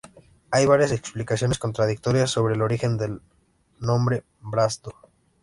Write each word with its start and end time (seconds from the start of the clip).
Hay 0.49 0.65
varias 0.65 0.91
explicaciones 0.91 1.59
contradictorias 1.59 2.31
sobre 2.31 2.55
el 2.55 2.63
origen 2.63 2.97
del 2.97 3.21
nombre 3.77 4.23
"Bras 4.39 4.81
d'Or". 4.81 4.95